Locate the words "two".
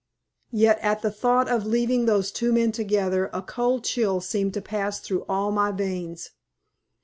2.31-2.51